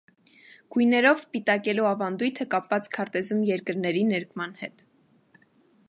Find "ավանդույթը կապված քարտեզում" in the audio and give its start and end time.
1.89-3.45